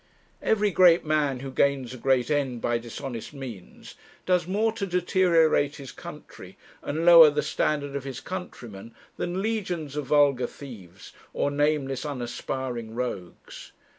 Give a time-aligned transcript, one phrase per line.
[0.41, 3.93] Every great man, who gains a great end by dishonest means,
[4.25, 9.95] does more to deteriorate his country and lower the standard of his countrymen than legions
[9.95, 13.73] of vulgar thieves, or nameless unaspiring rogues.